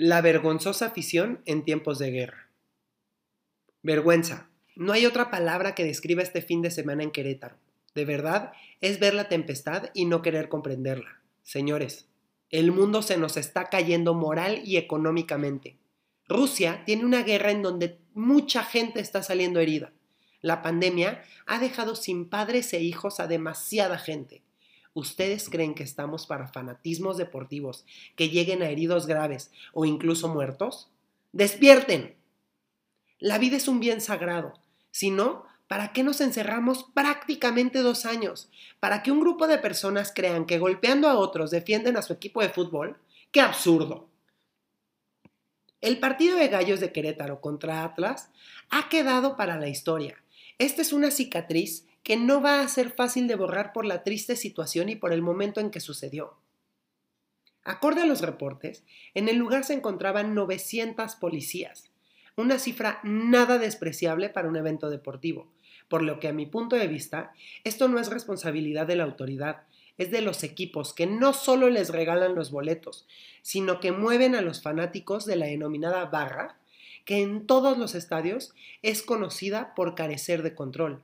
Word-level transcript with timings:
La 0.00 0.22
vergonzosa 0.22 0.86
afición 0.86 1.42
en 1.44 1.64
tiempos 1.64 1.98
de 1.98 2.10
guerra. 2.10 2.48
Vergüenza. 3.82 4.48
No 4.74 4.94
hay 4.94 5.04
otra 5.04 5.30
palabra 5.30 5.74
que 5.74 5.84
describa 5.84 6.22
este 6.22 6.40
fin 6.40 6.62
de 6.62 6.70
semana 6.70 7.02
en 7.02 7.10
Querétaro. 7.10 7.56
De 7.94 8.06
verdad, 8.06 8.52
es 8.80 9.00
ver 9.00 9.12
la 9.12 9.28
tempestad 9.28 9.90
y 9.92 10.06
no 10.06 10.22
querer 10.22 10.48
comprenderla. 10.48 11.20
Señores, 11.42 12.07
el 12.50 12.72
mundo 12.72 13.02
se 13.02 13.18
nos 13.18 13.36
está 13.36 13.68
cayendo 13.68 14.14
moral 14.14 14.62
y 14.64 14.76
económicamente. 14.76 15.76
Rusia 16.26 16.82
tiene 16.84 17.04
una 17.04 17.22
guerra 17.22 17.50
en 17.50 17.62
donde 17.62 17.98
mucha 18.14 18.62
gente 18.62 19.00
está 19.00 19.22
saliendo 19.22 19.60
herida. 19.60 19.92
La 20.40 20.62
pandemia 20.62 21.22
ha 21.46 21.58
dejado 21.58 21.96
sin 21.96 22.28
padres 22.28 22.72
e 22.72 22.80
hijos 22.80 23.20
a 23.20 23.26
demasiada 23.26 23.98
gente. 23.98 24.42
¿Ustedes 24.94 25.48
creen 25.48 25.74
que 25.74 25.82
estamos 25.82 26.26
para 26.26 26.48
fanatismos 26.48 27.16
deportivos 27.16 27.84
que 28.16 28.30
lleguen 28.30 28.62
a 28.62 28.68
heridos 28.68 29.06
graves 29.06 29.50
o 29.72 29.84
incluso 29.84 30.28
muertos? 30.28 30.90
¡Despierten! 31.32 32.16
La 33.18 33.38
vida 33.38 33.56
es 33.56 33.68
un 33.68 33.80
bien 33.80 34.00
sagrado. 34.00 34.54
Si 34.90 35.10
no, 35.10 35.44
¿para 35.68 35.92
qué 35.92 36.02
nos 36.02 36.20
encerramos 36.20 36.86
prácticamente 36.94 37.80
dos 37.80 38.06
años? 38.06 38.50
¿Para 38.80 39.02
que 39.02 39.12
un 39.12 39.20
grupo 39.20 39.46
de 39.46 39.58
personas 39.58 40.12
crean 40.14 40.46
que 40.46 40.58
golpeando 40.58 41.08
a 41.08 41.18
otros 41.18 41.50
defienden 41.50 41.96
a 41.96 42.02
su 42.02 42.12
equipo 42.12 42.42
de 42.42 42.48
fútbol? 42.48 42.98
¡Qué 43.30 43.40
absurdo! 43.40 44.08
El 45.80 46.00
partido 46.00 46.36
de 46.36 46.48
Gallos 46.48 46.80
de 46.80 46.92
Querétaro 46.92 47.40
contra 47.40 47.84
Atlas 47.84 48.30
ha 48.68 48.88
quedado 48.88 49.36
para 49.36 49.56
la 49.58 49.68
historia. 49.68 50.24
Esta 50.58 50.82
es 50.82 50.92
una 50.92 51.12
cicatriz 51.12 51.86
que 52.02 52.16
no 52.16 52.40
va 52.40 52.60
a 52.60 52.68
ser 52.68 52.90
fácil 52.90 53.28
de 53.28 53.36
borrar 53.36 53.72
por 53.72 53.84
la 53.84 54.02
triste 54.02 54.34
situación 54.34 54.88
y 54.88 54.96
por 54.96 55.12
el 55.12 55.22
momento 55.22 55.60
en 55.60 55.70
que 55.70 55.78
sucedió. 55.78 56.38
Acorde 57.62 58.02
a 58.02 58.06
los 58.06 58.22
reportes, 58.22 58.82
en 59.14 59.28
el 59.28 59.36
lugar 59.36 59.64
se 59.64 59.74
encontraban 59.74 60.34
900 60.34 61.16
policías, 61.16 61.90
una 62.34 62.58
cifra 62.58 62.98
nada 63.04 63.58
despreciable 63.58 64.30
para 64.30 64.48
un 64.48 64.56
evento 64.56 64.90
deportivo, 64.90 65.52
por 65.88 66.02
lo 66.02 66.20
que 66.20 66.28
a 66.28 66.32
mi 66.32 66.46
punto 66.46 66.76
de 66.76 66.86
vista, 66.86 67.32
esto 67.64 67.88
no 67.88 67.98
es 67.98 68.10
responsabilidad 68.10 68.86
de 68.86 68.96
la 68.96 69.04
autoridad, 69.04 69.62
es 69.96 70.10
de 70.10 70.22
los 70.22 70.44
equipos 70.44 70.92
que 70.94 71.06
no 71.06 71.32
solo 71.32 71.68
les 71.70 71.90
regalan 71.90 72.34
los 72.34 72.50
boletos, 72.50 73.06
sino 73.42 73.80
que 73.80 73.92
mueven 73.92 74.34
a 74.34 74.42
los 74.42 74.62
fanáticos 74.62 75.26
de 75.26 75.36
la 75.36 75.46
denominada 75.46 76.04
barra, 76.06 76.56
que 77.04 77.22
en 77.22 77.46
todos 77.46 77.78
los 77.78 77.94
estadios 77.94 78.54
es 78.82 79.02
conocida 79.02 79.74
por 79.74 79.94
carecer 79.94 80.42
de 80.42 80.54
control. 80.54 81.02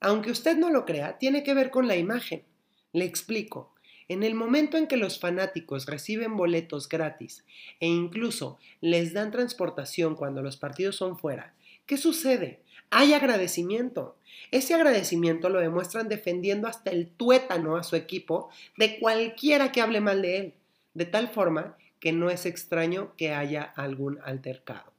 Aunque 0.00 0.30
usted 0.30 0.56
no 0.56 0.70
lo 0.70 0.84
crea, 0.84 1.18
tiene 1.18 1.42
que 1.42 1.54
ver 1.54 1.70
con 1.70 1.88
la 1.88 1.96
imagen. 1.96 2.44
Le 2.92 3.04
explico. 3.04 3.74
En 4.06 4.22
el 4.22 4.34
momento 4.34 4.78
en 4.78 4.86
que 4.86 4.96
los 4.96 5.18
fanáticos 5.18 5.84
reciben 5.84 6.36
boletos 6.36 6.88
gratis 6.88 7.44
e 7.78 7.88
incluso 7.88 8.58
les 8.80 9.12
dan 9.12 9.30
transportación 9.30 10.14
cuando 10.14 10.42
los 10.42 10.56
partidos 10.56 10.96
son 10.96 11.18
fuera, 11.18 11.52
¿qué 11.88 11.96
sucede? 11.96 12.60
Hay 12.90 13.14
agradecimiento. 13.14 14.16
Ese 14.52 14.74
agradecimiento 14.74 15.48
lo 15.48 15.58
demuestran 15.58 16.08
defendiendo 16.08 16.68
hasta 16.68 16.90
el 16.90 17.08
tuétano 17.08 17.76
a 17.76 17.82
su 17.82 17.96
equipo 17.96 18.50
de 18.76 19.00
cualquiera 19.00 19.72
que 19.72 19.80
hable 19.80 20.00
mal 20.00 20.22
de 20.22 20.36
él, 20.36 20.54
de 20.94 21.06
tal 21.06 21.28
forma 21.28 21.76
que 21.98 22.12
no 22.12 22.30
es 22.30 22.46
extraño 22.46 23.14
que 23.16 23.32
haya 23.32 23.62
algún 23.62 24.20
altercado. 24.22 24.92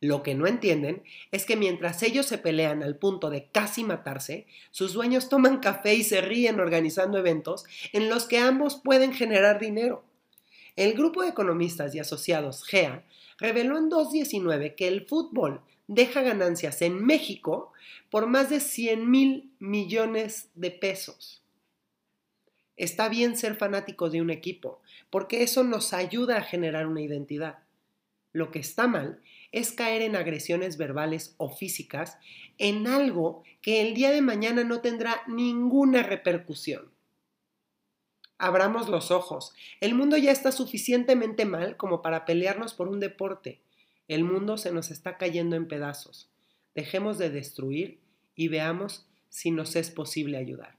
Lo 0.00 0.22
que 0.22 0.34
no 0.34 0.46
entienden 0.46 1.02
es 1.32 1.46
que 1.46 1.56
mientras 1.56 2.02
ellos 2.02 2.26
se 2.26 2.36
pelean 2.36 2.82
al 2.82 2.96
punto 2.96 3.30
de 3.30 3.46
casi 3.46 3.82
matarse, 3.82 4.46
sus 4.70 4.92
dueños 4.92 5.30
toman 5.30 5.58
café 5.58 5.94
y 5.94 6.04
se 6.04 6.20
ríen 6.20 6.60
organizando 6.60 7.16
eventos 7.16 7.64
en 7.94 8.10
los 8.10 8.26
que 8.26 8.38
ambos 8.38 8.76
pueden 8.76 9.14
generar 9.14 9.58
dinero. 9.58 10.04
El 10.76 10.92
grupo 10.92 11.22
de 11.22 11.30
economistas 11.30 11.94
y 11.94 11.98
asociados 11.98 12.62
GEA 12.64 13.02
reveló 13.38 13.78
en 13.78 13.88
2019 13.88 14.74
que 14.74 14.88
el 14.88 15.06
fútbol 15.06 15.62
deja 15.88 16.20
ganancias 16.20 16.82
en 16.82 17.04
México 17.04 17.72
por 18.10 18.26
más 18.26 18.50
de 18.50 18.60
100 18.60 19.10
mil 19.10 19.50
millones 19.58 20.50
de 20.54 20.70
pesos. 20.70 21.42
Está 22.76 23.08
bien 23.08 23.38
ser 23.38 23.56
fanáticos 23.56 24.12
de 24.12 24.20
un 24.20 24.28
equipo, 24.28 24.82
porque 25.08 25.42
eso 25.42 25.64
nos 25.64 25.94
ayuda 25.94 26.36
a 26.36 26.42
generar 26.42 26.86
una 26.86 27.00
identidad. 27.00 27.60
Lo 28.32 28.50
que 28.50 28.58
está 28.58 28.86
mal 28.86 29.22
es 29.52 29.72
caer 29.72 30.02
en 30.02 30.14
agresiones 30.14 30.76
verbales 30.76 31.34
o 31.38 31.48
físicas 31.48 32.18
en 32.58 32.86
algo 32.86 33.44
que 33.62 33.80
el 33.80 33.94
día 33.94 34.10
de 34.10 34.20
mañana 34.20 34.62
no 34.62 34.82
tendrá 34.82 35.22
ninguna 35.26 36.02
repercusión. 36.02 36.90
Abramos 38.38 38.88
los 38.88 39.10
ojos. 39.10 39.54
El 39.80 39.94
mundo 39.94 40.16
ya 40.16 40.30
está 40.30 40.52
suficientemente 40.52 41.44
mal 41.44 41.76
como 41.76 42.02
para 42.02 42.24
pelearnos 42.24 42.74
por 42.74 42.88
un 42.88 43.00
deporte. 43.00 43.60
El 44.08 44.24
mundo 44.24 44.56
se 44.56 44.72
nos 44.72 44.90
está 44.90 45.16
cayendo 45.16 45.56
en 45.56 45.68
pedazos. 45.68 46.28
Dejemos 46.74 47.18
de 47.18 47.30
destruir 47.30 47.98
y 48.34 48.48
veamos 48.48 49.06
si 49.28 49.50
nos 49.50 49.76
es 49.76 49.90
posible 49.90 50.36
ayudar. 50.36 50.76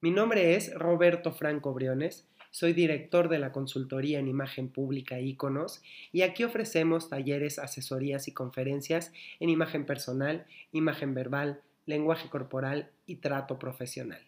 Mi 0.00 0.10
nombre 0.10 0.54
es 0.54 0.74
Roberto 0.74 1.32
Franco 1.32 1.72
Briones 1.72 2.26
soy 2.54 2.72
director 2.72 3.28
de 3.28 3.40
la 3.40 3.50
consultoría 3.50 4.20
en 4.20 4.28
imagen 4.28 4.68
pública 4.68 5.18
Iconos 5.18 5.82
y 6.12 6.22
aquí 6.22 6.44
ofrecemos 6.44 7.08
talleres, 7.08 7.58
asesorías 7.58 8.28
y 8.28 8.32
conferencias 8.32 9.12
en 9.40 9.50
imagen 9.50 9.84
personal, 9.86 10.46
imagen 10.70 11.14
verbal, 11.14 11.62
lenguaje 11.84 12.28
corporal 12.28 12.92
y 13.08 13.16
trato 13.16 13.58
profesional. 13.58 14.20